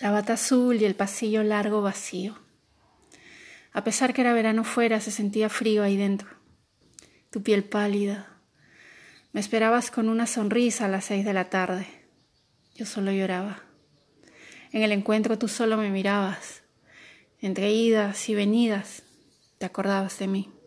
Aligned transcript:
La 0.00 0.12
bata 0.12 0.34
azul 0.34 0.80
y 0.80 0.84
el 0.84 0.94
pasillo 0.94 1.42
largo 1.42 1.82
vacío. 1.82 2.38
A 3.72 3.82
pesar 3.82 4.14
que 4.14 4.20
era 4.20 4.32
verano 4.32 4.62
fuera, 4.62 5.00
se 5.00 5.10
sentía 5.10 5.48
frío 5.48 5.82
ahí 5.82 5.96
dentro. 5.96 6.28
Tu 7.30 7.42
piel 7.42 7.64
pálida. 7.64 8.28
Me 9.32 9.40
esperabas 9.40 9.90
con 9.90 10.08
una 10.08 10.26
sonrisa 10.26 10.84
a 10.84 10.88
las 10.88 11.06
seis 11.06 11.24
de 11.24 11.32
la 11.32 11.50
tarde. 11.50 11.86
Yo 12.76 12.86
solo 12.86 13.10
lloraba. 13.10 13.64
En 14.72 14.82
el 14.82 14.92
encuentro 14.92 15.36
tú 15.36 15.48
solo 15.48 15.76
me 15.76 15.90
mirabas. 15.90 16.62
Entre 17.40 17.72
idas 17.72 18.28
y 18.28 18.34
venidas, 18.34 19.02
te 19.58 19.66
acordabas 19.66 20.18
de 20.18 20.28
mí. 20.28 20.57